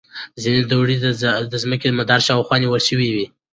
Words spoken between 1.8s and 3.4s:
مدار شاوخوا نیول شوې وي.